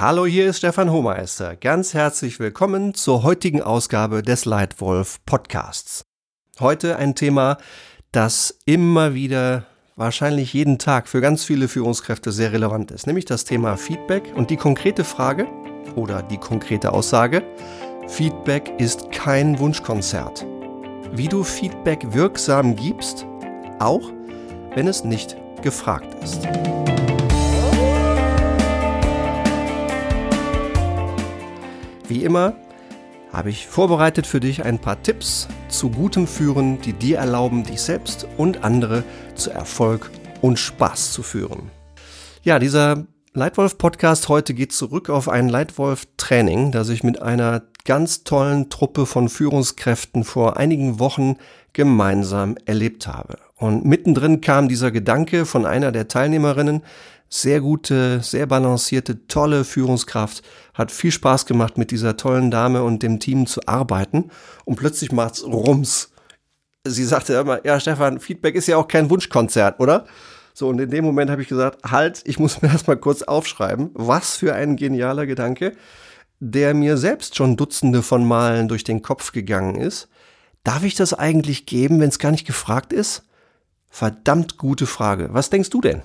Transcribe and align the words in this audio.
Hallo, 0.00 0.26
hier 0.26 0.46
ist 0.46 0.58
Stefan 0.58 0.92
Hohmeister. 0.92 1.56
Ganz 1.56 1.92
herzlich 1.92 2.38
willkommen 2.38 2.94
zur 2.94 3.24
heutigen 3.24 3.62
Ausgabe 3.62 4.22
des 4.22 4.44
Leitwolf 4.44 5.18
Podcasts. 5.26 6.04
Heute 6.60 6.98
ein 6.98 7.16
Thema, 7.16 7.58
das 8.12 8.60
immer 8.64 9.14
wieder, 9.14 9.66
wahrscheinlich 9.96 10.52
jeden 10.52 10.78
Tag 10.78 11.08
für 11.08 11.20
ganz 11.20 11.42
viele 11.42 11.66
Führungskräfte 11.66 12.30
sehr 12.30 12.52
relevant 12.52 12.92
ist, 12.92 13.08
nämlich 13.08 13.24
das 13.24 13.44
Thema 13.44 13.76
Feedback 13.76 14.32
und 14.36 14.50
die 14.50 14.56
konkrete 14.56 15.02
Frage 15.02 15.48
oder 15.96 16.22
die 16.22 16.38
konkrete 16.38 16.92
Aussage, 16.92 17.42
Feedback 18.06 18.72
ist 18.78 19.10
kein 19.10 19.58
Wunschkonzert. 19.58 20.46
Wie 21.10 21.26
du 21.26 21.42
Feedback 21.42 22.14
wirksam 22.14 22.76
gibst, 22.76 23.26
auch 23.80 24.12
wenn 24.76 24.86
es 24.86 25.02
nicht 25.02 25.36
gefragt 25.60 26.14
ist. 26.22 26.46
Wie 32.18 32.24
immer 32.24 32.54
habe 33.32 33.48
ich 33.48 33.68
vorbereitet 33.68 34.26
für 34.26 34.40
dich 34.40 34.64
ein 34.64 34.80
paar 34.80 35.00
Tipps 35.00 35.46
zu 35.68 35.88
gutem 35.88 36.26
Führen, 36.26 36.80
die 36.80 36.92
dir 36.92 37.18
erlauben, 37.18 37.62
dich 37.62 37.80
selbst 37.80 38.26
und 38.36 38.64
andere 38.64 39.04
zu 39.36 39.52
Erfolg 39.52 40.10
und 40.40 40.58
Spaß 40.58 41.12
zu 41.12 41.22
führen. 41.22 41.70
Ja, 42.42 42.58
dieser 42.58 43.06
Leitwolf-Podcast 43.38 44.28
heute 44.28 44.52
geht 44.52 44.72
zurück 44.72 45.08
auf 45.08 45.28
ein 45.28 45.48
Leitwolf-Training, 45.48 46.72
das 46.72 46.88
ich 46.88 47.04
mit 47.04 47.22
einer 47.22 47.62
ganz 47.84 48.24
tollen 48.24 48.68
Truppe 48.68 49.06
von 49.06 49.28
Führungskräften 49.28 50.24
vor 50.24 50.56
einigen 50.56 50.98
Wochen 50.98 51.36
gemeinsam 51.72 52.56
erlebt 52.64 53.06
habe. 53.06 53.38
Und 53.54 53.84
mittendrin 53.84 54.40
kam 54.40 54.68
dieser 54.68 54.90
Gedanke 54.90 55.46
von 55.46 55.66
einer 55.66 55.92
der 55.92 56.08
Teilnehmerinnen, 56.08 56.82
sehr 57.28 57.60
gute, 57.60 58.22
sehr 58.22 58.46
balancierte, 58.46 59.28
tolle 59.28 59.62
Führungskraft. 59.62 60.42
Hat 60.74 60.90
viel 60.90 61.12
Spaß 61.12 61.46
gemacht, 61.46 61.78
mit 61.78 61.92
dieser 61.92 62.16
tollen 62.16 62.50
Dame 62.50 62.82
und 62.82 63.04
dem 63.04 63.20
Team 63.20 63.46
zu 63.46 63.60
arbeiten. 63.66 64.32
Und 64.64 64.76
plötzlich 64.76 65.12
macht's 65.12 65.44
Rums. 65.44 66.10
Sie 66.84 67.04
sagte 67.04 67.34
immer, 67.34 67.64
ja, 67.64 67.78
Stefan, 67.78 68.18
Feedback 68.18 68.56
ist 68.56 68.66
ja 68.66 68.78
auch 68.78 68.88
kein 68.88 69.10
Wunschkonzert, 69.10 69.78
oder? 69.78 70.06
So, 70.58 70.68
und 70.68 70.80
in 70.80 70.90
dem 70.90 71.04
Moment 71.04 71.30
habe 71.30 71.40
ich 71.40 71.46
gesagt, 71.46 71.88
halt, 71.88 72.20
ich 72.24 72.40
muss 72.40 72.62
mir 72.62 72.68
das 72.72 72.88
mal 72.88 72.96
kurz 72.96 73.22
aufschreiben. 73.22 73.90
Was 73.94 74.34
für 74.34 74.54
ein 74.56 74.74
genialer 74.74 75.24
Gedanke, 75.24 75.76
der 76.40 76.74
mir 76.74 76.96
selbst 76.96 77.36
schon 77.36 77.56
Dutzende 77.56 78.02
von 78.02 78.26
Malen 78.26 78.66
durch 78.66 78.82
den 78.82 79.00
Kopf 79.00 79.30
gegangen 79.30 79.76
ist. 79.76 80.08
Darf 80.64 80.82
ich 80.82 80.96
das 80.96 81.14
eigentlich 81.14 81.66
geben, 81.66 82.00
wenn 82.00 82.08
es 82.08 82.18
gar 82.18 82.32
nicht 82.32 82.44
gefragt 82.44 82.92
ist? 82.92 83.22
Verdammt 83.88 84.58
gute 84.58 84.86
Frage. 84.86 85.28
Was 85.30 85.48
denkst 85.48 85.70
du 85.70 85.80
denn? 85.80 86.02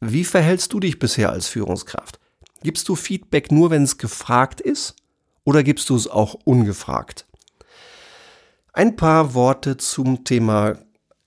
Wie 0.00 0.24
verhältst 0.24 0.74
du 0.74 0.80
dich 0.80 0.98
bisher 0.98 1.30
als 1.30 1.48
Führungskraft? 1.48 2.20
Gibst 2.62 2.90
du 2.90 2.96
Feedback 2.96 3.50
nur, 3.50 3.70
wenn 3.70 3.84
es 3.84 3.96
gefragt 3.96 4.60
ist? 4.60 4.96
Oder 5.44 5.62
gibst 5.62 5.88
du 5.88 5.96
es 5.96 6.08
auch 6.08 6.34
ungefragt? 6.44 7.24
Ein 8.74 8.96
paar 8.96 9.32
Worte 9.32 9.78
zum 9.78 10.24
Thema 10.24 10.74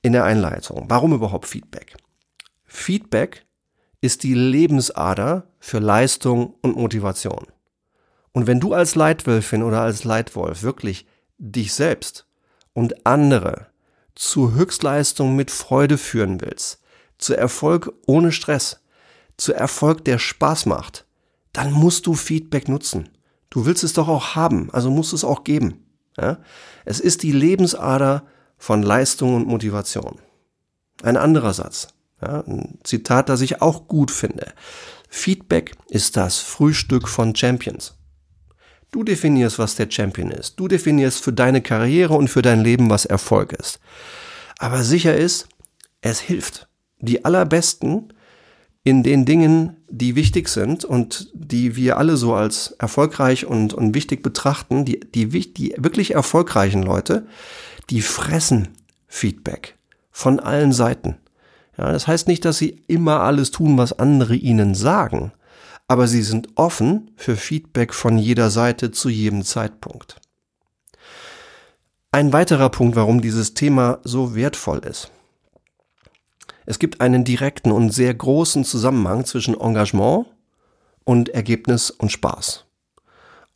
in 0.04 0.14
der 0.14 0.26
Einleitung. 0.26 0.86
Warum 0.90 1.14
überhaupt 1.14 1.48
Feedback? 1.48 1.98
Feedback 2.68 3.46
ist 4.02 4.24
die 4.24 4.34
Lebensader 4.34 5.48
für 5.60 5.80
Leistung 5.80 6.56
und 6.62 6.78
Motivation. 6.78 7.48
Und 8.32 8.46
wenn 8.46 8.60
du 8.60 8.74
als 8.74 8.96
Leitwölfin 8.96 9.64
oder 9.64 9.82
als 9.82 10.04
Leitwolf 10.04 10.62
wirklich 10.62 11.08
dich 11.40 11.74
selbst 11.74 12.28
und 12.74 13.08
andere 13.08 13.68
zu 14.14 14.54
Höchstleistung 14.54 15.36
mit 15.36 15.50
Freude 15.50 15.98
führen 15.98 16.42
willst, 16.42 16.82
zu 17.18 17.36
Erfolg 17.36 17.92
ohne 18.06 18.32
Stress, 18.32 18.82
zu 19.38 19.54
Erfolg, 19.54 20.06
der 20.06 20.20
Spaß 20.20 20.66
macht, 20.68 21.06
dann 21.54 21.72
musst 21.72 22.06
du 22.06 22.14
Feedback 22.14 22.68
nutzen. 22.68 23.10
Du 23.50 23.66
willst 23.66 23.84
es 23.84 23.94
doch 23.94 24.08
auch 24.08 24.36
haben, 24.36 24.70
also 24.72 24.92
musst 24.92 25.14
es 25.14 25.24
auch 25.24 25.44
geben. 25.44 25.86
Ja? 26.20 26.40
Es 26.86 27.00
ist 27.00 27.24
die 27.24 27.32
Lebensader 27.32 28.28
von 28.58 28.84
Leistung 28.84 29.36
und 29.36 29.48
Motivation. 29.48 30.20
Ein 31.04 31.18
anderer 31.18 31.54
Satz, 31.54 31.88
ja, 32.22 32.44
ein 32.48 32.80
Zitat, 32.84 33.30
das 33.30 33.42
ich 33.42 33.62
auch 33.62 33.88
gut 33.88 34.12
finde. 34.12 34.54
Feedback 35.10 35.76
ist 35.90 36.18
das 36.18 36.40
Frühstück 36.40 37.08
von 37.08 37.36
Champions. 37.36 37.96
Du 38.92 39.04
definierst, 39.04 39.60
was 39.60 39.76
der 39.76 39.90
Champion 39.90 40.32
ist. 40.32 40.60
Du 40.60 40.68
definierst 40.68 41.22
für 41.22 41.34
deine 41.34 41.62
Karriere 41.62 42.14
und 42.14 42.30
für 42.30 42.42
dein 42.42 42.62
Leben, 42.62 42.90
was 42.90 43.06
Erfolg 43.06 43.54
ist. 43.54 43.80
Aber 44.58 44.84
sicher 44.84 45.16
ist, 45.16 45.48
es 46.02 46.20
hilft 46.20 46.68
die 47.00 47.26
allerbesten 47.26 48.14
in 48.84 49.04
den 49.04 49.26
Dingen, 49.26 49.76
die 49.90 50.16
wichtig 50.16 50.48
sind 50.48 50.86
und 50.86 51.30
die 51.34 51.76
wir 51.76 51.98
alle 51.98 52.16
so 52.16 52.34
als 52.34 52.72
erfolgreich 52.80 53.46
und, 53.46 53.74
und 53.74 53.94
wichtig 53.94 54.24
betrachten, 54.24 54.86
die, 54.86 55.02
die, 55.02 55.28
die 55.54 55.76
wirklich 55.78 56.14
erfolgreichen 56.14 56.84
Leute, 56.84 57.28
die 57.90 58.02
fressen 58.02 58.70
Feedback 59.08 59.78
von 60.12 60.40
allen 60.40 60.72
Seiten. 60.72 61.18
Ja, 61.78 61.92
das 61.92 62.08
heißt 62.08 62.28
nicht, 62.28 62.44
dass 62.46 62.58
sie 62.58 62.84
immer 62.88 63.22
alles 63.22 63.52
tun, 63.52 63.78
was 63.78 63.98
andere 63.98 64.36
ihnen 64.36 64.74
sagen, 64.74 65.32
aber 65.88 66.08
sie 66.08 66.24
sind 66.24 66.50
offen 66.56 67.12
für 67.16 67.36
Feedback 67.36 67.94
von 67.94 68.18
jeder 68.18 68.50
Seite 68.50 68.92
zu 68.92 69.10
jedem 69.10 69.44
Zeitpunkt. 69.44 70.20
Ein 72.12 72.34
weiterer 72.34 72.70
Punkt, 72.70 72.96
warum 72.96 73.22
dieses 73.22 73.54
Thema 73.54 74.00
so 74.04 74.34
wertvoll 74.34 74.80
ist. 74.80 75.12
Es 76.66 76.80
gibt 76.80 77.00
einen 77.00 77.24
direkten 77.24 77.72
und 77.72 77.92
sehr 77.92 78.14
großen 78.14 78.66
Zusammenhang 78.66 79.26
zwischen 79.26 79.60
Engagement 79.60 80.26
und 81.04 81.30
Ergebnis 81.30 81.92
und 81.92 82.12
Spaß. 82.12 82.66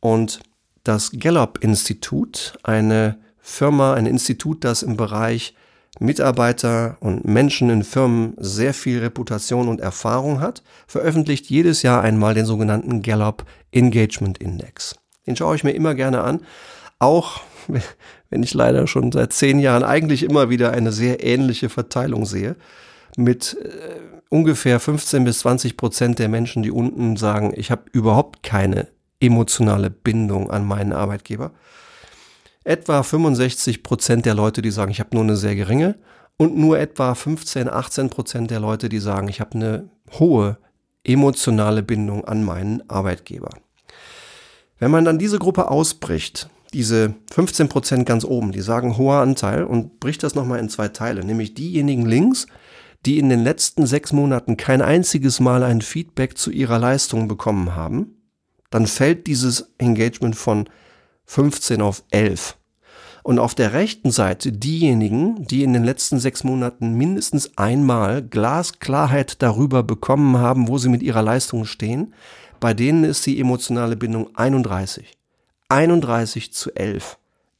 Und 0.00 0.40
das 0.84 1.10
Gallup-Institut, 1.12 2.58
eine 2.62 3.18
Firma, 3.38 3.94
ein 3.94 4.06
Institut, 4.06 4.64
das 4.64 4.82
im 4.82 4.96
Bereich 4.96 5.54
Mitarbeiter 5.98 6.96
und 7.00 7.24
Menschen 7.24 7.70
in 7.70 7.84
Firmen 7.84 8.34
sehr 8.38 8.74
viel 8.74 9.00
Reputation 9.00 9.68
und 9.68 9.80
Erfahrung 9.80 10.40
hat, 10.40 10.62
veröffentlicht 10.86 11.46
jedes 11.46 11.82
Jahr 11.82 12.02
einmal 12.02 12.34
den 12.34 12.46
sogenannten 12.46 13.02
Gallup 13.02 13.44
Engagement 13.72 14.38
Index. 14.38 14.96
Den 15.26 15.36
schaue 15.36 15.54
ich 15.54 15.64
mir 15.64 15.72
immer 15.72 15.94
gerne 15.94 16.22
an, 16.22 16.40
auch 16.98 17.40
wenn 18.30 18.42
ich 18.42 18.54
leider 18.54 18.86
schon 18.86 19.12
seit 19.12 19.32
zehn 19.32 19.58
Jahren 19.58 19.84
eigentlich 19.84 20.22
immer 20.22 20.50
wieder 20.50 20.72
eine 20.72 20.92
sehr 20.92 21.22
ähnliche 21.24 21.68
Verteilung 21.68 22.24
sehe 22.24 22.56
mit 23.16 23.56
äh, 23.62 24.00
ungefähr 24.30 24.80
15 24.80 25.24
bis 25.24 25.40
20 25.40 25.76
Prozent 25.76 26.18
der 26.18 26.30
Menschen, 26.30 26.62
die 26.62 26.70
unten 26.70 27.16
sagen, 27.16 27.52
ich 27.54 27.70
habe 27.70 27.82
überhaupt 27.92 28.42
keine 28.42 28.88
emotionale 29.20 29.90
Bindung 29.90 30.50
an 30.50 30.64
meinen 30.64 30.92
Arbeitgeber. 30.92 31.52
Etwa 32.64 33.02
65 33.02 33.82
Prozent 33.82 34.26
der 34.26 34.34
Leute, 34.34 34.62
die 34.62 34.70
sagen, 34.70 34.90
ich 34.90 35.00
habe 35.00 35.14
nur 35.14 35.24
eine 35.24 35.36
sehr 35.36 35.54
geringe. 35.54 35.96
Und 36.36 36.56
nur 36.56 36.78
etwa 36.78 37.14
15, 37.14 37.68
18 37.68 38.10
Prozent 38.10 38.50
der 38.50 38.60
Leute, 38.60 38.88
die 38.88 38.98
sagen, 38.98 39.28
ich 39.28 39.40
habe 39.40 39.54
eine 39.54 39.90
hohe 40.18 40.58
emotionale 41.04 41.82
Bindung 41.82 42.24
an 42.24 42.44
meinen 42.44 42.88
Arbeitgeber. 42.88 43.50
Wenn 44.78 44.90
man 44.90 45.04
dann 45.04 45.18
diese 45.18 45.38
Gruppe 45.38 45.70
ausbricht, 45.70 46.48
diese 46.72 47.14
15 47.32 47.68
Prozent 47.68 48.06
ganz 48.06 48.24
oben, 48.24 48.52
die 48.52 48.62
sagen 48.62 48.96
hoher 48.96 49.20
Anteil 49.20 49.64
und 49.64 50.00
bricht 50.00 50.22
das 50.22 50.34
nochmal 50.34 50.58
in 50.58 50.68
zwei 50.68 50.88
Teile, 50.88 51.24
nämlich 51.24 51.54
diejenigen 51.54 52.06
links, 52.06 52.46
die 53.04 53.18
in 53.18 53.28
den 53.28 53.42
letzten 53.42 53.86
sechs 53.86 54.12
Monaten 54.12 54.56
kein 54.56 54.80
einziges 54.80 55.40
Mal 55.40 55.64
ein 55.64 55.82
Feedback 55.82 56.38
zu 56.38 56.50
ihrer 56.50 56.78
Leistung 56.78 57.28
bekommen 57.28 57.74
haben, 57.74 58.16
dann 58.70 58.86
fällt 58.86 59.26
dieses 59.26 59.72
Engagement 59.78 60.36
von 60.36 60.68
15 61.32 61.80
auf 61.80 62.04
11. 62.10 62.58
Und 63.22 63.38
auf 63.38 63.54
der 63.54 63.72
rechten 63.72 64.10
Seite 64.10 64.52
diejenigen, 64.52 65.46
die 65.46 65.62
in 65.62 65.72
den 65.72 65.82
letzten 65.82 66.20
sechs 66.20 66.44
Monaten 66.44 66.92
mindestens 66.92 67.56
einmal 67.56 68.20
Glasklarheit 68.20 69.40
darüber 69.40 69.82
bekommen 69.82 70.36
haben, 70.36 70.68
wo 70.68 70.76
sie 70.76 70.90
mit 70.90 71.02
ihrer 71.02 71.22
Leistung 71.22 71.64
stehen, 71.64 72.12
bei 72.60 72.74
denen 72.74 73.04
ist 73.04 73.24
die 73.24 73.40
emotionale 73.40 73.96
Bindung 73.96 74.36
31. 74.36 75.16
31 75.70 76.52
zu 76.52 76.70
11. 76.76 77.16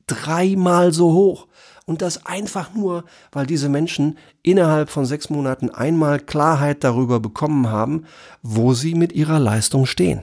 Dreimal 0.06 0.92
so 0.92 1.14
hoch. 1.14 1.46
Und 1.86 2.02
das 2.02 2.26
einfach 2.26 2.74
nur, 2.74 3.04
weil 3.32 3.46
diese 3.46 3.70
Menschen 3.70 4.18
innerhalb 4.42 4.90
von 4.90 5.06
sechs 5.06 5.30
Monaten 5.30 5.70
einmal 5.70 6.20
Klarheit 6.20 6.84
darüber 6.84 7.20
bekommen 7.20 7.70
haben, 7.70 8.04
wo 8.42 8.74
sie 8.74 8.94
mit 8.94 9.14
ihrer 9.14 9.38
Leistung 9.38 9.86
stehen. 9.86 10.22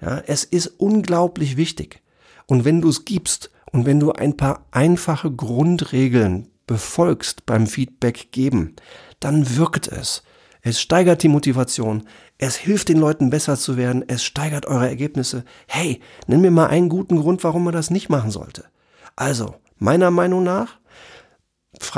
Ja, 0.00 0.20
es 0.26 0.42
ist 0.42 0.66
unglaublich 0.66 1.56
wichtig. 1.56 2.00
Und 2.46 2.64
wenn 2.64 2.80
du 2.80 2.88
es 2.88 3.04
gibst 3.04 3.50
und 3.72 3.86
wenn 3.86 4.00
du 4.00 4.12
ein 4.12 4.36
paar 4.36 4.66
einfache 4.70 5.30
Grundregeln 5.30 6.48
befolgst 6.66 7.46
beim 7.46 7.66
Feedback 7.66 8.32
geben, 8.32 8.76
dann 9.20 9.56
wirkt 9.56 9.88
es. 9.88 10.22
Es 10.62 10.80
steigert 10.80 11.22
die 11.22 11.28
Motivation, 11.28 12.04
es 12.38 12.56
hilft 12.56 12.88
den 12.88 12.98
Leuten 12.98 13.28
besser 13.28 13.56
zu 13.56 13.76
werden, 13.76 14.02
es 14.08 14.24
steigert 14.24 14.64
eure 14.64 14.88
Ergebnisse. 14.88 15.44
Hey, 15.66 16.00
nenn 16.26 16.40
mir 16.40 16.50
mal 16.50 16.68
einen 16.68 16.88
guten 16.88 17.20
Grund, 17.20 17.44
warum 17.44 17.64
man 17.64 17.74
das 17.74 17.90
nicht 17.90 18.08
machen 18.08 18.30
sollte. 18.30 18.64
Also, 19.14 19.56
Meiner 19.78 20.10
Meinung 20.10 20.44
nach 20.44 20.78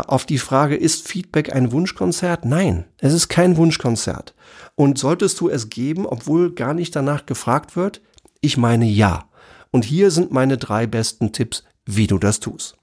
auf 0.06 0.25
die 0.25 0.38
Frage, 0.38 0.75
ist 0.75 1.06
Feedback 1.06 1.54
ein 1.54 1.70
Wunschkonzert? 1.70 2.46
Nein, 2.46 2.87
es 2.98 3.12
ist 3.12 3.28
kein 3.28 3.56
Wunschkonzert. 3.56 4.34
Und 4.75 4.98
solltest 4.98 5.38
du 5.40 5.50
es 5.50 5.69
geben, 5.69 6.06
obwohl 6.06 6.52
gar 6.52 6.72
nicht 6.72 6.96
danach 6.96 7.26
gefragt 7.26 7.76
wird? 7.76 8.00
Ich 8.40 8.56
meine 8.56 8.87
ja. 8.87 9.28
Und 9.76 9.84
hier 9.84 10.11
sind 10.11 10.32
meine 10.32 10.56
drei 10.56 10.87
besten 10.87 11.32
Tipps, 11.32 11.62
wie 11.84 12.06
du 12.06 12.17
das 12.17 12.40
tust. 12.40 12.78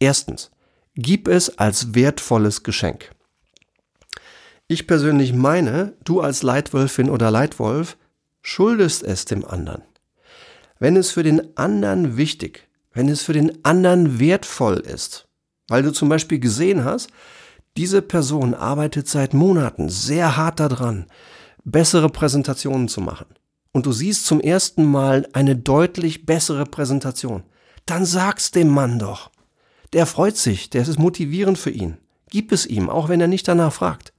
Erstens, 0.00 0.50
gib 0.96 1.28
es 1.28 1.56
als 1.56 1.94
wertvolles 1.94 2.64
Geschenk. 2.64 3.12
Ich 4.66 4.88
persönlich 4.88 5.32
meine, 5.32 5.96
du 6.02 6.20
als 6.20 6.42
Leitwölfin 6.42 7.08
oder 7.08 7.30
Leitwolf 7.30 7.96
schuldest 8.42 9.04
es 9.04 9.24
dem 9.24 9.44
anderen. 9.44 9.82
Wenn 10.80 10.96
es 10.96 11.12
für 11.12 11.22
den 11.22 11.56
anderen 11.56 12.16
wichtig, 12.16 12.66
wenn 12.92 13.08
es 13.08 13.22
für 13.22 13.32
den 13.32 13.64
anderen 13.64 14.18
wertvoll 14.18 14.78
ist, 14.78 15.28
weil 15.68 15.84
du 15.84 15.92
zum 15.92 16.08
Beispiel 16.08 16.40
gesehen 16.40 16.84
hast, 16.84 17.08
diese 17.76 18.02
Person 18.02 18.52
arbeitet 18.54 19.06
seit 19.06 19.32
Monaten 19.32 19.88
sehr 19.88 20.36
hart 20.36 20.58
daran, 20.58 21.06
bessere 21.62 22.08
Präsentationen 22.08 22.88
zu 22.88 23.00
machen. 23.00 23.26
Und 23.74 23.86
du 23.86 23.92
siehst 23.92 24.24
zum 24.24 24.40
ersten 24.40 24.84
Mal 24.84 25.26
eine 25.32 25.56
deutlich 25.56 26.26
bessere 26.26 26.64
Präsentation. 26.64 27.42
Dann 27.86 28.06
sag's 28.06 28.52
dem 28.52 28.68
Mann 28.68 29.00
doch. 29.00 29.32
Der 29.92 30.06
freut 30.06 30.36
sich, 30.36 30.70
der 30.70 30.82
ist 30.82 30.98
motivierend 30.98 31.58
für 31.58 31.70
ihn. 31.70 31.98
Gib 32.30 32.52
es 32.52 32.66
ihm, 32.66 32.88
auch 32.88 33.08
wenn 33.08 33.20
er 33.20 33.26
nicht 33.26 33.48
danach 33.48 33.72
fragt. 33.72 34.12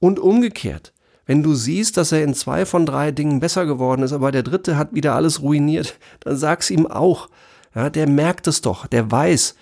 Und 0.00 0.18
umgekehrt, 0.18 0.92
wenn 1.24 1.44
du 1.44 1.54
siehst, 1.54 1.96
dass 1.96 2.10
er 2.10 2.24
in 2.24 2.34
zwei 2.34 2.66
von 2.66 2.84
drei 2.84 3.12
Dingen 3.12 3.38
besser 3.38 3.64
geworden 3.64 4.02
ist, 4.02 4.12
aber 4.12 4.32
der 4.32 4.42
dritte 4.42 4.76
hat 4.76 4.92
wieder 4.92 5.14
alles 5.14 5.40
ruiniert, 5.40 5.96
dann 6.20 6.36
sag's 6.36 6.68
ihm 6.68 6.88
auch. 6.88 7.30
Ja, 7.76 7.90
der 7.90 8.08
merkt 8.08 8.48
es 8.48 8.60
doch, 8.60 8.88
der 8.88 9.08
weiß, 9.08 9.54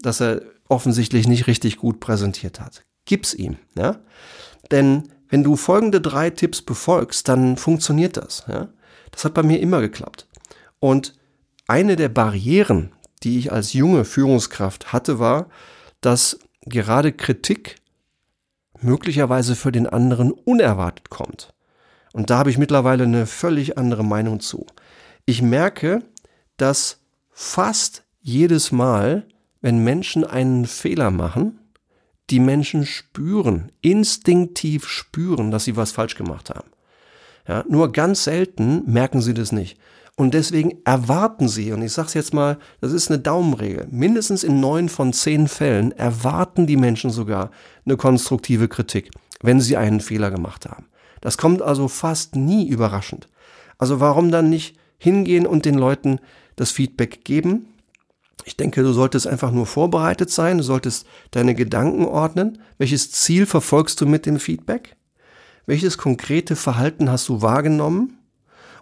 dass 0.00 0.20
er 0.20 0.42
offensichtlich 0.68 1.26
nicht 1.26 1.46
richtig 1.46 1.78
gut 1.78 2.00
präsentiert 2.00 2.60
hat. 2.60 2.84
Gib's 3.06 3.32
ihm, 3.32 3.56
ja? 3.74 3.96
Denn 4.70 5.08
wenn 5.28 5.44
du 5.44 5.56
folgende 5.56 6.00
drei 6.00 6.30
Tipps 6.30 6.62
befolgst, 6.62 7.28
dann 7.28 7.56
funktioniert 7.56 8.16
das, 8.16 8.44
ja? 8.48 8.68
Das 9.10 9.24
hat 9.24 9.34
bei 9.34 9.42
mir 9.42 9.60
immer 9.60 9.80
geklappt. 9.80 10.26
Und 10.80 11.14
eine 11.66 11.96
der 11.96 12.08
Barrieren, 12.08 12.92
die 13.22 13.38
ich 13.38 13.52
als 13.52 13.72
junge 13.72 14.04
Führungskraft 14.04 14.92
hatte, 14.92 15.18
war, 15.18 15.48
dass 16.00 16.38
gerade 16.62 17.12
Kritik 17.12 17.76
möglicherweise 18.80 19.56
für 19.56 19.72
den 19.72 19.86
anderen 19.86 20.30
unerwartet 20.30 21.10
kommt. 21.10 21.52
Und 22.12 22.30
da 22.30 22.38
habe 22.38 22.50
ich 22.50 22.58
mittlerweile 22.58 23.04
eine 23.04 23.26
völlig 23.26 23.76
andere 23.76 24.04
Meinung 24.04 24.40
zu. 24.40 24.66
Ich 25.26 25.42
merke, 25.42 26.02
dass 26.56 27.00
fast 27.30 28.04
jedes 28.20 28.72
Mal, 28.72 29.26
wenn 29.60 29.82
Menschen 29.84 30.24
einen 30.24 30.66
Fehler 30.66 31.10
machen, 31.10 31.58
die 32.30 32.40
Menschen 32.40 32.86
spüren, 32.86 33.72
instinktiv 33.80 34.86
spüren, 34.86 35.50
dass 35.50 35.64
sie 35.64 35.76
was 35.76 35.92
falsch 35.92 36.14
gemacht 36.14 36.50
haben. 36.50 36.68
Ja, 37.46 37.64
nur 37.68 37.92
ganz 37.92 38.24
selten 38.24 38.82
merken 38.90 39.22
sie 39.22 39.34
das 39.34 39.52
nicht. 39.52 39.78
Und 40.16 40.34
deswegen 40.34 40.78
erwarten 40.84 41.48
sie, 41.48 41.72
und 41.72 41.80
ich 41.80 41.92
sage 41.92 42.08
es 42.08 42.14
jetzt 42.14 42.34
mal, 42.34 42.58
das 42.80 42.92
ist 42.92 43.08
eine 43.08 43.20
Daumenregel, 43.20 43.86
mindestens 43.90 44.42
in 44.42 44.58
neun 44.58 44.88
von 44.88 45.12
zehn 45.12 45.46
Fällen 45.46 45.92
erwarten 45.92 46.66
die 46.66 46.76
Menschen 46.76 47.10
sogar 47.10 47.52
eine 47.86 47.96
konstruktive 47.96 48.66
Kritik, 48.66 49.10
wenn 49.42 49.60
sie 49.60 49.76
einen 49.76 50.00
Fehler 50.00 50.32
gemacht 50.32 50.66
haben. 50.66 50.86
Das 51.20 51.38
kommt 51.38 51.62
also 51.62 51.86
fast 51.86 52.34
nie 52.34 52.68
überraschend. 52.68 53.28
Also 53.78 54.00
warum 54.00 54.32
dann 54.32 54.50
nicht 54.50 54.76
hingehen 54.98 55.46
und 55.46 55.64
den 55.64 55.76
Leuten 55.76 56.18
das 56.56 56.72
Feedback 56.72 57.24
geben? 57.24 57.68
Ich 58.44 58.56
denke, 58.56 58.82
du 58.82 58.92
solltest 58.92 59.26
einfach 59.26 59.50
nur 59.50 59.66
vorbereitet 59.66 60.30
sein, 60.30 60.58
du 60.58 60.64
solltest 60.64 61.06
deine 61.32 61.54
Gedanken 61.54 62.04
ordnen. 62.04 62.58
Welches 62.78 63.10
Ziel 63.10 63.46
verfolgst 63.46 64.00
du 64.00 64.06
mit 64.06 64.26
dem 64.26 64.38
Feedback? 64.38 64.96
Welches 65.66 65.98
konkrete 65.98 66.56
Verhalten 66.56 67.10
hast 67.10 67.28
du 67.28 67.42
wahrgenommen? 67.42 68.18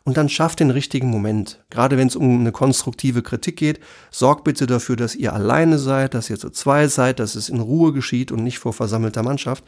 Und 0.05 0.17
dann 0.17 0.29
schafft 0.29 0.61
den 0.61 0.71
richtigen 0.71 1.09
Moment. 1.09 1.65
Gerade 1.69 1.99
wenn 1.99 2.07
es 2.07 2.15
um 2.15 2.39
eine 2.39 2.53
konstruktive 2.53 3.23
Kritik 3.23 3.57
geht, 3.57 3.81
sorgt 4.13 4.45
bitte 4.45 4.69
dafür, 4.69 4.95
dass 4.95 5.17
ihr 5.17 5.33
alleine 5.33 5.81
seid, 5.81 6.15
dass 6.15 6.31
ihr 6.31 6.39
zu 6.39 6.51
zweit 6.51 6.93
seid, 6.93 7.19
dass 7.19 7.35
es 7.35 7.49
in 7.49 7.59
Ruhe 7.59 7.93
geschieht 7.93 8.31
und 8.31 8.45
nicht 8.45 8.61
vor 8.61 8.73
versammelter 8.73 9.25
Mannschaft. 9.25 9.65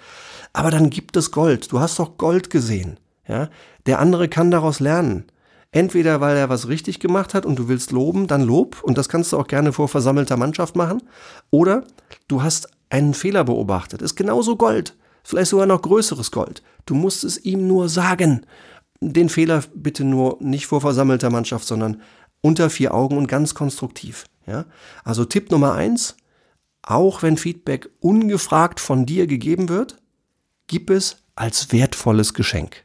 Aber 0.53 0.71
dann 0.71 0.91
gibt 0.91 1.17
es 1.17 1.33
Gold. 1.33 1.73
Du 1.73 1.81
hast 1.81 1.99
doch 1.99 2.19
Gold 2.19 2.51
gesehen. 2.51 3.01
Ja? 3.27 3.51
Der 3.87 3.99
andere 3.99 4.29
kann 4.29 4.53
daraus 4.53 4.79
lernen. 4.79 5.25
Entweder 5.71 6.21
weil 6.21 6.37
er 6.37 6.49
was 6.49 6.69
richtig 6.69 6.99
gemacht 6.99 7.35
hat 7.35 7.45
und 7.45 7.59
du 7.59 7.69
willst 7.69 7.93
loben, 7.93 8.27
dann 8.27 8.43
Lob. 8.43 8.83
Und 8.83 8.97
das 8.97 9.09
kannst 9.09 9.33
du 9.33 9.39
auch 9.39 9.47
gerne 9.47 9.73
vor 9.73 9.89
versammelter 9.89 10.37
Mannschaft 10.37 10.77
machen. 10.77 11.03
Oder 11.51 11.85
du 12.27 12.43
hast 12.43 12.69
einen 12.89 13.15
Fehler 13.15 13.45
beobachtet. 13.45 14.01
Ist 14.01 14.17
genauso 14.17 14.57
Gold. 14.57 14.97
Vielleicht 15.23 15.51
sogar 15.51 15.67
noch 15.67 15.83
größeres 15.83 16.31
Gold. 16.31 16.63
Du 16.87 16.95
musst 16.95 17.23
es 17.23 17.45
ihm 17.45 17.67
nur 17.67 17.91
sagen. 17.91 18.47
Den 19.01 19.29
Fehler 19.29 19.63
bitte 19.75 20.05
nur 20.05 20.39
nicht 20.41 20.67
vor 20.67 20.81
versammelter 20.81 21.29
Mannschaft, 21.29 21.67
sondern 21.67 22.01
unter 22.41 22.71
vier 22.71 22.95
Augen 22.95 23.19
und 23.19 23.27
ganz 23.27 23.55
konstruktiv. 23.55 24.25
Ja? 24.47 24.65
Also 25.05 25.27
Tipp 25.27 25.51
Nummer 25.51 25.75
eins, 25.75 26.17
auch 26.83 27.23
wenn 27.23 27.37
Feedback 27.37 27.91
ungefragt 28.01 28.81
von 28.81 29.05
dir 29.05 29.27
gegeben 29.27 29.69
wird, 29.69 29.99
gib 30.67 30.89
es 30.89 31.25
als 31.35 31.73
wertvolles 31.73 32.33
Geschenk. 32.33 32.85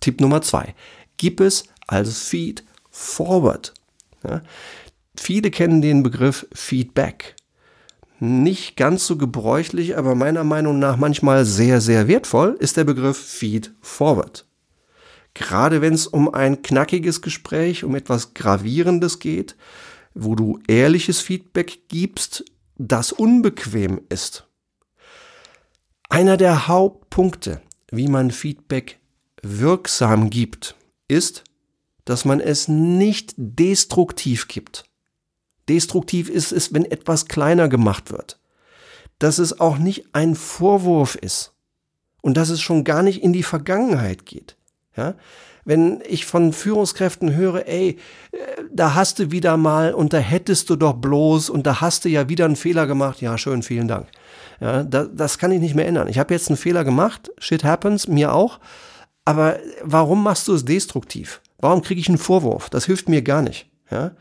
Tipp 0.00 0.20
Nummer 0.20 0.42
zwei, 0.42 0.74
gib 1.18 1.40
es 1.40 1.64
als 1.86 2.22
Feed 2.22 2.64
Forward. 2.90 3.74
Ja? 4.24 4.42
Viele 5.16 5.50
kennen 5.50 5.82
den 5.82 6.02
Begriff 6.02 6.46
Feedback. 6.52 7.36
Nicht 8.20 8.76
ganz 8.76 9.06
so 9.06 9.16
gebräuchlich, 9.16 9.96
aber 9.96 10.14
meiner 10.14 10.42
Meinung 10.42 10.78
nach 10.78 10.96
manchmal 10.96 11.44
sehr, 11.44 11.80
sehr 11.80 12.08
wertvoll 12.08 12.56
ist 12.58 12.76
der 12.76 12.84
Begriff 12.84 13.16
Feed 13.16 13.72
Forward. 13.80 14.44
Gerade 15.34 15.80
wenn 15.82 15.94
es 15.94 16.08
um 16.08 16.34
ein 16.34 16.62
knackiges 16.62 17.22
Gespräch, 17.22 17.84
um 17.84 17.94
etwas 17.94 18.34
Gravierendes 18.34 19.20
geht, 19.20 19.54
wo 20.14 20.34
du 20.34 20.58
ehrliches 20.66 21.20
Feedback 21.20 21.88
gibst, 21.88 22.44
das 22.76 23.12
unbequem 23.12 24.00
ist. 24.08 24.48
Einer 26.08 26.36
der 26.36 26.66
Hauptpunkte, 26.66 27.60
wie 27.90 28.08
man 28.08 28.30
Feedback 28.30 28.98
wirksam 29.42 30.30
gibt, 30.30 30.74
ist, 31.08 31.44
dass 32.04 32.24
man 32.24 32.40
es 32.40 32.68
nicht 32.68 33.34
destruktiv 33.36 34.48
gibt. 34.48 34.84
Destruktiv 35.68 36.30
ist 36.30 36.52
es, 36.52 36.72
wenn 36.72 36.84
etwas 36.84 37.26
kleiner 37.26 37.68
gemacht 37.68 38.10
wird. 38.10 38.38
Dass 39.18 39.38
es 39.38 39.60
auch 39.60 39.78
nicht 39.78 40.06
ein 40.12 40.34
Vorwurf 40.34 41.16
ist. 41.16 41.52
Und 42.22 42.36
dass 42.36 42.48
es 42.48 42.60
schon 42.60 42.84
gar 42.84 43.02
nicht 43.02 43.22
in 43.22 43.32
die 43.32 43.42
Vergangenheit 43.42 44.26
geht. 44.26 44.56
Ja? 44.96 45.14
Wenn 45.64 46.02
ich 46.08 46.24
von 46.24 46.54
Führungskräften 46.54 47.34
höre, 47.34 47.68
ey, 47.68 47.98
äh, 48.32 48.38
da 48.72 48.94
hast 48.94 49.18
du 49.18 49.30
wieder 49.30 49.58
mal 49.58 49.92
und 49.92 50.14
da 50.14 50.18
hättest 50.18 50.70
du 50.70 50.76
doch 50.76 50.94
bloß 50.94 51.50
und 51.50 51.66
da 51.66 51.82
hast 51.82 52.06
du 52.06 52.08
ja 52.08 52.28
wieder 52.30 52.46
einen 52.46 52.56
Fehler 52.56 52.86
gemacht, 52.86 53.20
ja, 53.20 53.36
schön, 53.36 53.62
vielen 53.62 53.86
Dank. 53.86 54.08
Ja, 54.60 54.82
das, 54.82 55.08
das 55.12 55.38
kann 55.38 55.52
ich 55.52 55.60
nicht 55.60 55.74
mehr 55.74 55.86
ändern. 55.86 56.08
Ich 56.08 56.18
habe 56.18 56.32
jetzt 56.32 56.48
einen 56.48 56.56
Fehler 56.56 56.84
gemacht, 56.84 57.30
shit 57.38 57.64
happens, 57.64 58.08
mir 58.08 58.32
auch. 58.32 58.60
Aber 59.28 59.58
warum 59.82 60.22
machst 60.22 60.48
du 60.48 60.54
es 60.54 60.64
destruktiv? 60.64 61.42
Warum 61.58 61.82
kriege 61.82 62.00
ich 62.00 62.08
einen 62.08 62.16
Vorwurf? 62.16 62.70
Das 62.70 62.86
hilft 62.86 63.10
mir 63.10 63.20
gar 63.20 63.42
nicht. 63.42 63.66
Ja? 63.90 64.12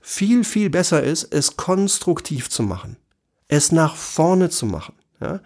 Viel, 0.00 0.44
viel 0.44 0.70
besser 0.70 1.02
ist, 1.02 1.24
es 1.34 1.56
konstruktiv 1.56 2.48
zu 2.48 2.62
machen, 2.62 2.96
es 3.48 3.72
nach 3.72 3.96
vorne 3.96 4.48
zu 4.48 4.64
machen 4.64 4.94
ja? 5.20 5.40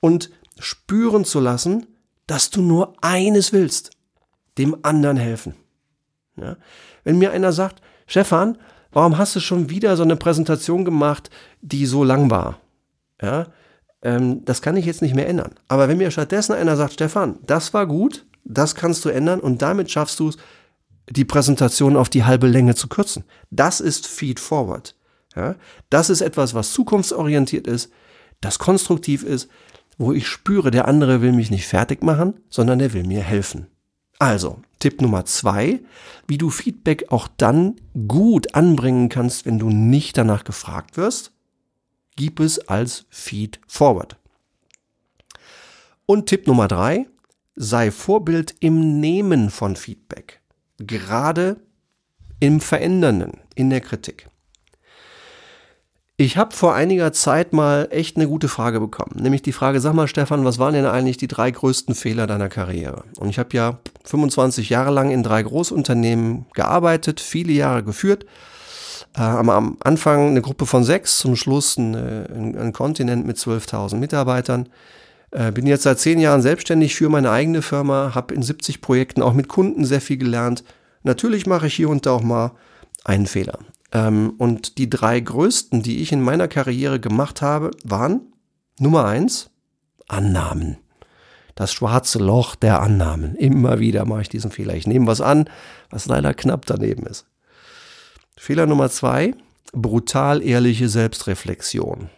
und 0.00 0.30
spüren 0.58 1.26
zu 1.26 1.38
lassen, 1.38 1.86
dass 2.26 2.48
du 2.48 2.62
nur 2.62 2.94
eines 3.02 3.52
willst 3.52 3.90
dem 4.56 4.74
anderen 4.84 5.18
helfen. 5.18 5.54
Ja? 6.40 6.56
Wenn 7.04 7.18
mir 7.18 7.32
einer 7.32 7.52
sagt, 7.52 7.82
Stefan, 8.06 8.56
warum 8.90 9.18
hast 9.18 9.36
du 9.36 9.40
schon 9.40 9.68
wieder 9.68 9.98
so 9.98 10.02
eine 10.02 10.16
Präsentation 10.16 10.86
gemacht, 10.86 11.28
die 11.60 11.84
so 11.84 12.04
lang 12.04 12.30
war? 12.30 12.58
Ja, 13.20 13.48
ähm, 14.00 14.46
das 14.46 14.62
kann 14.62 14.78
ich 14.78 14.86
jetzt 14.86 15.02
nicht 15.02 15.14
mehr 15.14 15.28
ändern. 15.28 15.56
Aber 15.68 15.88
wenn 15.88 15.98
mir 15.98 16.10
stattdessen 16.10 16.54
einer 16.54 16.76
sagt, 16.76 16.94
Stefan, 16.94 17.38
das 17.42 17.74
war 17.74 17.86
gut, 17.86 18.24
das 18.48 18.74
kannst 18.74 19.04
du 19.04 19.08
ändern 19.08 19.40
und 19.40 19.62
damit 19.62 19.90
schaffst 19.90 20.20
du 20.20 20.28
es, 20.28 20.36
die 21.08 21.24
Präsentation 21.24 21.96
auf 21.96 22.08
die 22.08 22.24
halbe 22.24 22.46
Länge 22.46 22.74
zu 22.74 22.88
kürzen. 22.88 23.24
Das 23.50 23.80
ist 23.80 24.06
Feed 24.06 24.40
Forward. 24.40 24.96
Ja? 25.34 25.54
Das 25.90 26.10
ist 26.10 26.20
etwas, 26.20 26.54
was 26.54 26.72
zukunftsorientiert 26.72 27.66
ist, 27.66 27.92
das 28.40 28.58
konstruktiv 28.58 29.22
ist, 29.22 29.48
wo 29.98 30.12
ich 30.12 30.28
spüre, 30.28 30.70
der 30.70 30.88
andere 30.88 31.22
will 31.22 31.32
mich 31.32 31.50
nicht 31.50 31.66
fertig 31.66 32.02
machen, 32.02 32.34
sondern 32.50 32.78
der 32.78 32.92
will 32.92 33.04
mir 33.04 33.22
helfen. 33.22 33.66
Also, 34.18 34.60
Tipp 34.78 35.00
Nummer 35.00 35.24
zwei, 35.24 35.80
wie 36.26 36.38
du 36.38 36.50
Feedback 36.50 37.06
auch 37.10 37.28
dann 37.36 37.76
gut 38.06 38.54
anbringen 38.54 39.08
kannst, 39.08 39.46
wenn 39.46 39.58
du 39.58 39.70
nicht 39.70 40.16
danach 40.16 40.44
gefragt 40.44 40.96
wirst, 40.96 41.32
gib 42.16 42.40
es 42.40 42.58
als 42.68 43.06
Feed 43.10 43.60
Forward. 43.66 44.16
Und 46.06 46.26
Tipp 46.26 46.46
Nummer 46.46 46.68
drei, 46.68 47.06
sei 47.56 47.90
Vorbild 47.90 48.54
im 48.60 49.00
Nehmen 49.00 49.50
von 49.50 49.76
Feedback, 49.76 50.40
gerade 50.78 51.56
im 52.38 52.60
Verändernden, 52.60 53.40
in 53.54 53.70
der 53.70 53.80
Kritik. 53.80 54.28
Ich 56.18 56.38
habe 56.38 56.54
vor 56.54 56.74
einiger 56.74 57.12
Zeit 57.12 57.52
mal 57.52 57.88
echt 57.90 58.16
eine 58.16 58.26
gute 58.26 58.48
Frage 58.48 58.80
bekommen. 58.80 59.20
Nämlich 59.20 59.42
die 59.42 59.52
Frage, 59.52 59.80
sag 59.80 59.92
mal 59.92 60.08
Stefan, 60.08 60.46
was 60.46 60.58
waren 60.58 60.72
denn 60.72 60.86
eigentlich 60.86 61.18
die 61.18 61.28
drei 61.28 61.50
größten 61.50 61.94
Fehler 61.94 62.26
deiner 62.26 62.48
Karriere? 62.48 63.04
Und 63.18 63.28
ich 63.28 63.38
habe 63.38 63.54
ja 63.54 63.78
25 64.04 64.70
Jahre 64.70 64.90
lang 64.92 65.10
in 65.10 65.22
drei 65.22 65.42
Großunternehmen 65.42 66.46
gearbeitet, 66.54 67.20
viele 67.20 67.52
Jahre 67.52 67.82
geführt. 67.82 68.24
Äh, 69.14 69.20
am 69.20 69.76
Anfang 69.80 70.28
eine 70.28 70.40
Gruppe 70.40 70.64
von 70.64 70.84
sechs, 70.84 71.18
zum 71.18 71.36
Schluss 71.36 71.76
ein, 71.76 71.94
ein, 71.94 72.56
ein 72.56 72.72
Kontinent 72.72 73.26
mit 73.26 73.36
12.000 73.36 73.96
Mitarbeitern. 73.96 74.70
Äh, 75.36 75.52
bin 75.52 75.66
jetzt 75.66 75.82
seit 75.82 75.98
zehn 75.98 76.18
Jahren 76.18 76.40
selbstständig 76.40 76.94
für 76.94 77.10
meine 77.10 77.30
eigene 77.30 77.60
Firma, 77.60 78.14
habe 78.14 78.32
in 78.32 78.42
70 78.42 78.80
Projekten 78.80 79.20
auch 79.20 79.34
mit 79.34 79.48
Kunden 79.48 79.84
sehr 79.84 80.00
viel 80.00 80.16
gelernt. 80.16 80.64
Natürlich 81.02 81.46
mache 81.46 81.66
ich 81.66 81.74
hier 81.74 81.90
und 81.90 82.06
da 82.06 82.12
auch 82.12 82.22
mal 82.22 82.52
einen 83.04 83.26
Fehler. 83.26 83.58
Ähm, 83.92 84.32
und 84.38 84.78
die 84.78 84.88
drei 84.88 85.20
größten, 85.20 85.82
die 85.82 85.98
ich 85.98 86.10
in 86.10 86.22
meiner 86.22 86.48
Karriere 86.48 87.00
gemacht 87.00 87.42
habe, 87.42 87.70
waren 87.84 88.32
Nummer 88.80 89.04
eins, 89.04 89.50
Annahmen. 90.08 90.78
Das 91.54 91.70
schwarze 91.70 92.18
Loch 92.18 92.54
der 92.54 92.80
Annahmen. 92.80 93.34
Immer 93.34 93.78
wieder 93.78 94.06
mache 94.06 94.22
ich 94.22 94.28
diesen 94.30 94.50
Fehler. 94.50 94.72
Ich 94.72 94.86
nehme 94.86 95.06
was 95.06 95.20
an, 95.20 95.50
was 95.90 96.06
leider 96.06 96.32
knapp 96.32 96.64
daneben 96.64 97.04
ist. 97.04 97.26
Fehler 98.38 98.64
Nummer 98.64 98.88
zwei, 98.88 99.34
brutal 99.72 100.42
ehrliche 100.42 100.88
Selbstreflexion. 100.88 102.08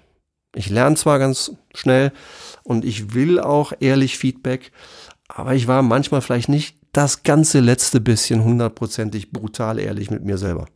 Ich 0.55 0.71
lerne 0.71 0.97
zwar 0.97 1.19
ganz 1.19 1.53
schnell 1.75 2.13
und 2.63 2.85
ich 2.85 3.15
will 3.15 3.39
auch 3.39 3.73
ehrlich 3.81 4.19
Feedback, 4.19 4.73
aber 5.29 5.55
ich 5.55 5.67
war 5.67 5.83
manchmal 5.83 6.23
vielleicht 6.23 6.49
nicht 6.49 6.77
das 6.93 7.23
ganze 7.23 7.61
letzte 7.61 8.01
bisschen 8.01 8.43
hundertprozentig 8.43 9.31
brutal 9.31 9.79
ehrlich 9.79 10.11
mit 10.11 10.25
mir 10.25 10.39
selber. 10.39 10.67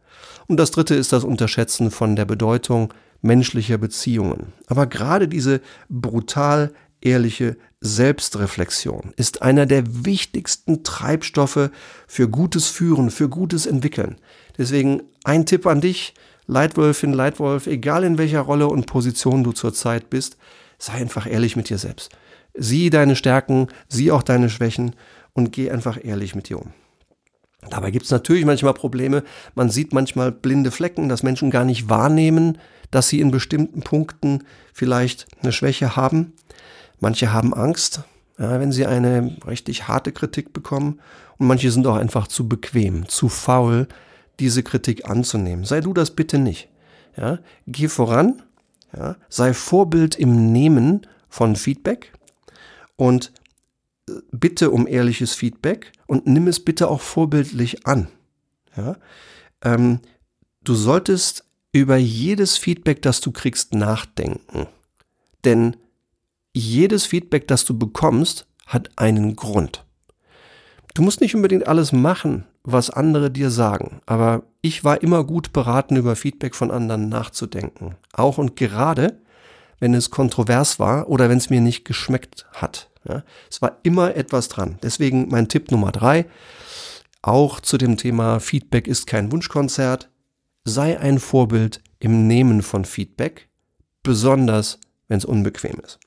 Und 0.47 0.59
das 0.59 0.71
dritte 0.71 0.95
ist 0.95 1.13
das 1.13 1.25
Unterschätzen 1.25 1.91
von 1.91 2.17
der 2.17 2.27
Bedeutung 2.27 2.93
menschlicher 3.23 3.79
Beziehungen. 3.79 4.53
Aber 4.67 4.87
gerade 4.87 5.29
diese 5.29 5.61
brutal 5.89 6.73
ehrliche 7.01 7.57
Selbstreflexion 7.81 9.13
ist 9.17 9.43
einer 9.43 9.67
der 9.67 10.05
wichtigsten 10.05 10.85
Treibstoffe 10.85 11.71
für 12.07 12.29
gutes 12.29 12.69
Führen, 12.69 13.11
für 13.11 13.29
gutes 13.29 13.67
Entwickeln. 13.67 14.17
Deswegen 14.57 15.03
ein 15.25 15.47
Tipp 15.47 15.67
an 15.67 15.81
dich, 15.81 16.15
Leitwolfin, 16.47 17.13
Leitwolf, 17.13 17.67
egal 17.67 18.05
in 18.05 18.19
welcher 18.19 18.41
Rolle 18.41 18.69
und 18.69 18.87
Position 18.87 19.45
du 19.45 19.53
zurzeit 19.53 20.11
bist, 20.11 20.37
sei 20.79 20.95
einfach 20.95 21.27
ehrlich 21.27 21.57
mit 21.57 21.69
dir 21.69 21.79
selbst. 21.79 22.11
Sieh 22.55 22.91
deine 22.91 23.17
Stärken, 23.17 23.69
sieh 23.89 24.11
auch 24.11 24.23
deine 24.23 24.51
Schwächen 24.51 24.95
und 25.33 25.53
geh 25.53 25.71
einfach 25.71 25.99
ehrlich 26.03 26.35
mit 26.35 26.49
dir 26.49 26.61
um. 26.61 26.73
Dabei 27.71 27.93
gibt 27.93 28.07
es 28.07 28.11
natürlich 28.11 28.45
manchmal 28.45 28.75
Probleme. 28.75 29.23
Man 29.55 29.71
sieht 29.71 29.93
manchmal 29.93 30.33
blinde 30.33 30.71
Flecken, 30.71 31.09
dass 31.09 31.23
Menschen 31.23 31.51
gar 31.51 31.65
nicht 31.65 31.89
wahrnehmen, 31.89 32.59
dass 32.91 33.09
sie 33.09 33.21
in 33.21 33.31
bestimmten 33.31 33.83
Punkten 33.83 34.45
vielleicht 34.73 35.27
eine 35.43 35.53
Schwäche 35.53 35.95
haben. 35.97 36.33
Manche 36.99 37.33
haben 37.33 37.55
Angst, 37.55 38.03
ja, 38.39 38.61
wenn 38.61 38.73
sie 38.73 38.87
eine 38.87 39.37
richtig 39.47 39.87
harte 39.87 40.13
Kritik 40.13 40.53
bekommen. 40.53 41.01
Und 41.39 41.47
manche 41.47 41.71
sind 41.71 41.87
auch 41.87 41.97
einfach 41.97 42.27
zu 42.27 42.49
bequem, 42.49 43.09
zu 43.09 43.29
faul, 43.29 43.87
diese 44.41 44.63
Kritik 44.63 45.09
anzunehmen. 45.09 45.65
Sei 45.65 45.81
du 45.81 45.93
das 45.93 46.13
bitte 46.13 46.39
nicht. 46.39 46.69
Ja, 47.17 47.39
geh 47.67 47.89
voran, 47.89 48.43
ja, 48.97 49.17
sei 49.29 49.53
Vorbild 49.53 50.17
im 50.17 50.53
Nehmen 50.53 51.07
von 51.29 51.57
Feedback 51.57 52.13
und 52.97 53.33
bitte 54.31 54.71
um 54.71 54.87
ehrliches 54.87 55.35
Feedback 55.35 55.93
und 56.07 56.27
nimm 56.27 56.49
es 56.49 56.61
bitte 56.61 56.89
auch 56.89 57.01
vorbildlich 57.01 57.87
an. 57.87 58.09
Ja? 58.77 58.97
Ähm, 59.63 60.01
du 60.65 60.75
solltest 60.75 61.45
über 61.73 61.97
jedes 61.97 62.57
Feedback, 62.57 63.03
das 63.03 63.21
du 63.21 63.33
kriegst, 63.33 63.75
nachdenken. 63.75 64.67
Denn 65.45 65.77
jedes 66.53 67.07
Feedback, 67.07 67.49
das 67.49 67.65
du 67.65 67.79
bekommst, 67.79 68.47
hat 68.67 68.91
einen 68.97 69.37
Grund. 69.37 69.85
Du 70.95 71.03
musst 71.03 71.21
nicht 71.21 71.35
unbedingt 71.35 71.67
alles 71.67 71.93
machen, 71.93 72.45
was 72.65 72.91
andere 72.91 73.31
dir 73.31 73.51
sagen, 73.51 74.01
aber 74.07 74.45
ich 74.61 74.85
war 74.85 75.03
immer 75.03 75.25
gut 75.25 75.53
beraten, 75.53 75.97
über 75.97 76.15
Feedback 76.15 76.55
von 76.55 76.71
anderen 76.71 77.09
nachzudenken. 77.09 77.97
Auch 78.13 78.39
und 78.39 78.55
gerade, 78.57 79.21
wenn 79.81 79.95
es 79.95 80.11
kontrovers 80.11 80.79
war 80.79 81.09
oder 81.09 81.29
wenn 81.29 81.39
es 81.39 81.51
mir 81.51 81.61
nicht 81.61 81.85
geschmeckt 81.85 82.47
hat. 82.53 82.89
Ja, 83.09 83.25
es 83.51 83.61
war 83.61 83.79
immer 83.83 84.15
etwas 84.15 84.49
dran. 84.49 84.79
Deswegen 84.83 85.29
mein 85.29 85.49
Tipp 85.49 85.73
Nummer 85.73 85.91
drei, 85.91 86.27
auch 87.21 87.61
zu 87.61 87.79
dem 87.79 87.97
Thema 87.97 88.39
Feedback 88.39 88.87
ist 88.87 89.07
kein 89.07 89.33
Wunschkonzert. 89.33 90.09
Sei 90.65 90.99
ein 91.01 91.19
Vorbild 91.19 91.81
im 91.99 92.29
Nehmen 92.29 92.63
von 92.63 92.85
Feedback, 92.85 93.49
besonders 94.05 94.79
wenn 95.09 95.19
es 95.19 95.25
unbequem 95.25 95.81
ist. 95.85 95.99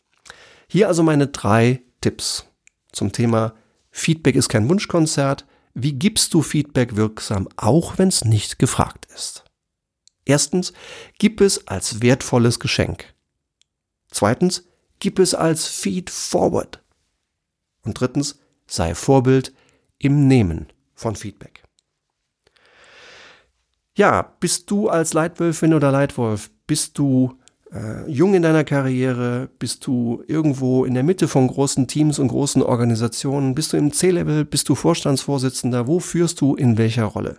Hier 0.68 0.88
also 0.88 1.04
meine 1.04 1.28
drei 1.28 1.82
Tipps 2.02 2.46
zum 2.92 3.12
Thema 3.12 3.54
Feedback 3.92 4.36
ist 4.36 4.50
kein 4.50 4.70
Wunschkonzert. 4.70 5.46
Wie 5.78 5.92
gibst 5.92 6.34
du 6.34 6.42
Feedback 6.42 6.96
wirksam, 6.96 7.50
auch 7.58 7.98
wenn 7.98 8.08
es 8.08 8.24
nicht 8.24 8.60
gefragt 8.60 9.08
ist? 9.14 9.44
Erstens, 10.24 10.72
gib 11.20 11.42
es 11.42 11.68
als 11.68 12.02
wertvolles 12.02 12.62
Geschenk. 12.62 13.14
Zweitens, 14.10 14.64
gib 15.00 15.20
es 15.20 15.36
als 15.36 15.68
Feed 15.68 16.10
Forward. 16.10 16.82
Und 17.84 18.00
drittens, 18.00 18.40
sei 18.66 18.96
Vorbild 18.96 19.54
im 20.00 20.28
Nehmen 20.28 20.72
von 20.94 21.18
Feedback. 21.18 21.64
Ja, 23.98 24.34
bist 24.40 24.72
du 24.72 24.88
als 24.88 25.14
Leitwölfin 25.14 25.74
oder 25.74 25.92
Leitwolf, 25.92 26.52
bist 26.68 26.98
du 26.98 27.38
äh, 27.76 28.10
jung 28.10 28.34
in 28.34 28.42
deiner 28.42 28.64
Karriere, 28.64 29.50
bist 29.60 29.86
du 29.86 30.24
irgendwo 30.28 30.86
in 30.86 30.94
der 30.94 31.04
Mitte 31.04 31.28
von 31.28 31.48
großen 31.48 31.88
Teams 31.88 32.20
und 32.20 32.30
großen 32.30 32.64
Organisationen, 32.64 33.54
bist 33.54 33.74
du 33.74 33.78
im 33.78 33.92
C-Level, 33.92 34.46
bist 34.46 34.70
du 34.70 34.76
Vorstandsvorsitzender, 34.76 35.86
wo 35.86 36.00
führst 36.00 36.40
du 36.40 36.56
in 36.56 36.78
welcher 36.78 37.06
Rolle? 37.06 37.38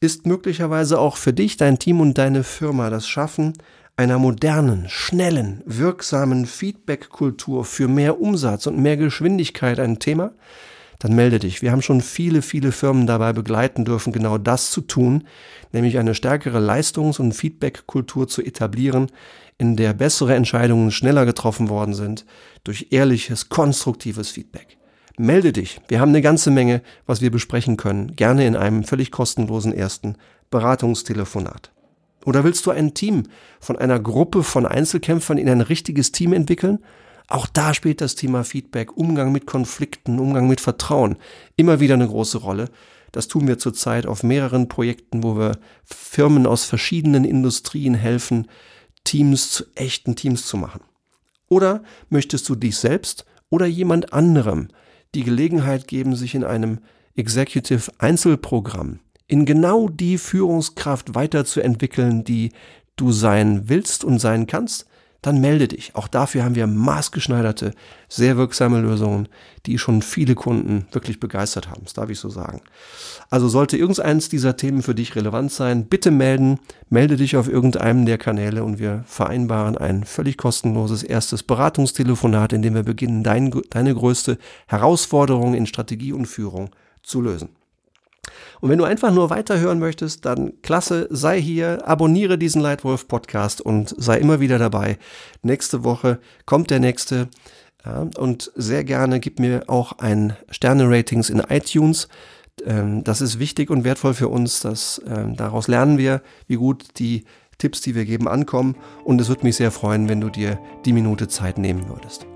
Ist 0.00 0.26
möglicherweise 0.26 0.98
auch 0.98 1.16
für 1.16 1.32
dich, 1.32 1.58
dein 1.58 1.78
Team 1.78 2.00
und 2.00 2.18
deine 2.18 2.44
Firma 2.44 2.88
das 2.88 3.06
Schaffen 3.06 3.52
einer 3.94 4.18
modernen, 4.18 4.88
schnellen, 4.88 5.62
wirksamen 5.66 6.46
Feedback-Kultur 6.46 7.64
für 7.64 7.88
mehr 7.88 8.20
Umsatz 8.20 8.66
und 8.66 8.78
mehr 8.78 8.96
Geschwindigkeit 8.96 9.78
ein 9.78 9.98
Thema? 9.98 10.32
Dann 10.98 11.14
melde 11.14 11.40
dich. 11.40 11.62
Wir 11.62 11.72
haben 11.72 11.82
schon 11.82 12.00
viele, 12.00 12.42
viele 12.42 12.72
Firmen 12.72 13.06
dabei 13.06 13.32
begleiten 13.32 13.84
dürfen, 13.84 14.12
genau 14.12 14.38
das 14.38 14.70
zu 14.70 14.80
tun, 14.80 15.24
nämlich 15.72 15.98
eine 15.98 16.14
stärkere 16.14 16.58
Leistungs- 16.58 17.18
und 17.18 17.32
Feedback-Kultur 17.32 18.28
zu 18.28 18.40
etablieren, 18.40 19.08
in 19.58 19.76
der 19.76 19.92
bessere 19.92 20.34
Entscheidungen 20.34 20.90
schneller 20.90 21.26
getroffen 21.26 21.68
worden 21.68 21.94
sind 21.94 22.24
durch 22.64 22.88
ehrliches, 22.90 23.48
konstruktives 23.48 24.30
Feedback. 24.30 24.78
Melde 25.18 25.52
dich. 25.52 25.80
Wir 25.88 26.00
haben 26.00 26.08
eine 26.08 26.22
ganze 26.22 26.50
Menge, 26.50 26.82
was 27.06 27.20
wir 27.20 27.30
besprechen 27.30 27.76
können, 27.76 28.16
gerne 28.16 28.46
in 28.46 28.56
einem 28.56 28.84
völlig 28.84 29.10
kostenlosen 29.10 29.72
ersten 29.72 30.16
Beratungstelefonat. 30.50 31.72
Oder 32.24 32.44
willst 32.44 32.66
du 32.66 32.70
ein 32.70 32.94
Team 32.94 33.24
von 33.60 33.76
einer 33.76 34.00
Gruppe 34.00 34.42
von 34.42 34.64
Einzelkämpfern 34.64 35.38
in 35.38 35.48
ein 35.48 35.60
richtiges 35.60 36.12
Team 36.12 36.32
entwickeln? 36.32 36.78
Auch 37.28 37.46
da 37.46 37.74
spielt 37.74 38.00
das 38.00 38.14
Thema 38.14 38.44
Feedback, 38.44 38.96
Umgang 38.96 39.32
mit 39.32 39.46
Konflikten, 39.46 40.18
Umgang 40.18 40.48
mit 40.48 40.60
Vertrauen 40.60 41.16
immer 41.56 41.80
wieder 41.80 41.94
eine 41.94 42.06
große 42.06 42.38
Rolle. 42.38 42.66
Das 43.10 43.28
tun 43.28 43.46
wir 43.46 43.58
zurzeit 43.58 44.06
auf 44.06 44.22
mehreren 44.22 44.68
Projekten, 44.68 45.22
wo 45.22 45.36
wir 45.36 45.58
Firmen 45.84 46.46
aus 46.46 46.64
verschiedenen 46.64 47.24
Industrien 47.24 47.94
helfen, 47.94 48.48
Teams 49.04 49.50
zu 49.50 49.64
echten 49.74 50.16
Teams 50.16 50.46
zu 50.46 50.56
machen. 50.56 50.82
Oder 51.48 51.82
möchtest 52.08 52.48
du 52.48 52.54
dich 52.54 52.76
selbst 52.76 53.26
oder 53.50 53.66
jemand 53.66 54.12
anderem 54.12 54.68
die 55.14 55.24
Gelegenheit 55.24 55.86
geben, 55.86 56.16
sich 56.16 56.34
in 56.34 56.44
einem 56.44 56.80
Executive 57.14 57.92
Einzelprogramm 57.98 59.00
in 59.26 59.44
genau 59.46 59.88
die 59.88 60.18
Führungskraft 60.18 61.14
weiterzuentwickeln, 61.14 62.24
die 62.24 62.52
du 62.96 63.12
sein 63.12 63.68
willst 63.68 64.04
und 64.04 64.18
sein 64.18 64.46
kannst, 64.46 64.86
dann 65.22 65.40
melde 65.40 65.68
dich. 65.68 65.94
Auch 65.94 66.08
dafür 66.08 66.44
haben 66.44 66.56
wir 66.56 66.66
maßgeschneiderte, 66.66 67.72
sehr 68.08 68.36
wirksame 68.36 68.80
Lösungen, 68.80 69.28
die 69.66 69.78
schon 69.78 70.02
viele 70.02 70.34
Kunden 70.34 70.86
wirklich 70.90 71.20
begeistert 71.20 71.70
haben. 71.70 71.82
Das 71.84 71.92
darf 71.94 72.10
ich 72.10 72.18
so 72.18 72.28
sagen. 72.28 72.60
Also 73.30 73.48
sollte 73.48 73.76
irgendeins 73.76 74.28
dieser 74.28 74.56
Themen 74.56 74.82
für 74.82 74.96
dich 74.96 75.14
relevant 75.14 75.52
sein, 75.52 75.86
bitte 75.86 76.10
melden. 76.10 76.58
Melde 76.90 77.16
dich 77.16 77.36
auf 77.36 77.48
irgendeinem 77.48 78.04
der 78.04 78.18
Kanäle 78.18 78.64
und 78.64 78.80
wir 78.80 79.04
vereinbaren 79.06 79.78
ein 79.78 80.04
völlig 80.04 80.36
kostenloses 80.36 81.04
erstes 81.04 81.44
Beratungstelefonat, 81.44 82.52
in 82.52 82.62
dem 82.62 82.74
wir 82.74 82.82
beginnen, 82.82 83.22
dein, 83.22 83.52
deine 83.70 83.94
größte 83.94 84.38
Herausforderung 84.66 85.54
in 85.54 85.66
Strategie 85.66 86.12
und 86.12 86.26
Führung 86.26 86.70
zu 87.02 87.20
lösen. 87.20 87.48
Und 88.60 88.70
wenn 88.70 88.78
du 88.78 88.84
einfach 88.84 89.12
nur 89.12 89.30
weiterhören 89.30 89.78
möchtest, 89.78 90.24
dann 90.24 90.52
klasse, 90.62 91.08
sei 91.10 91.40
hier, 91.40 91.86
abonniere 91.86 92.38
diesen 92.38 92.62
Lightwolf 92.62 93.08
Podcast 93.08 93.60
und 93.60 93.94
sei 93.98 94.18
immer 94.18 94.38
wieder 94.40 94.58
dabei. 94.58 94.98
Nächste 95.42 95.82
Woche 95.84 96.20
kommt 96.46 96.70
der 96.70 96.80
nächste. 96.80 97.28
Ja, 97.84 98.06
und 98.16 98.52
sehr 98.54 98.84
gerne 98.84 99.18
gib 99.18 99.40
mir 99.40 99.64
auch 99.66 99.98
ein 99.98 100.36
Sterne-Ratings 100.50 101.30
in 101.30 101.40
iTunes. 101.40 102.06
Ähm, 102.64 103.02
das 103.02 103.20
ist 103.20 103.40
wichtig 103.40 103.70
und 103.70 103.82
wertvoll 103.82 104.14
für 104.14 104.28
uns. 104.28 104.60
Das, 104.60 105.02
ähm, 105.06 105.34
daraus 105.36 105.66
lernen 105.66 105.98
wir, 105.98 106.22
wie 106.46 106.56
gut 106.56 106.98
die 107.00 107.24
Tipps, 107.58 107.80
die 107.80 107.94
wir 107.96 108.04
geben, 108.04 108.28
ankommen 108.28 108.76
und 109.04 109.20
es 109.20 109.28
würde 109.28 109.44
mich 109.44 109.56
sehr 109.56 109.70
freuen, 109.70 110.08
wenn 110.08 110.20
du 110.20 110.30
dir 110.30 110.60
die 110.84 110.92
Minute 110.92 111.28
Zeit 111.28 111.58
nehmen 111.58 111.88
würdest. 111.88 112.26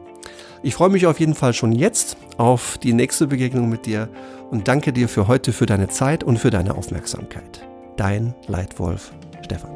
Ich 0.63 0.75
freue 0.75 0.89
mich 0.89 1.07
auf 1.07 1.21
jeden 1.21 1.35
Fall 1.35 1.53
schon 1.53 1.73
jetzt 1.73 2.17
auf 2.37 2.79
die 2.79 2.93
nächste 2.93 3.27
Begegnung 3.27 3.69
mit 3.69 3.87
dir 3.87 4.09
und 4.51 4.69
danke 4.69 4.93
dir 4.93 5.09
für 5.09 5.29
heute 5.29 5.53
für 5.53 5.67
deine 5.67 5.89
Zeit 5.89 6.25
und 6.25 6.39
für 6.39 6.51
deine 6.51 6.75
Aufmerksamkeit. 6.75 7.67
Dein 7.97 8.35
Leitwolf 8.47 9.13
Stefan. 9.45 9.73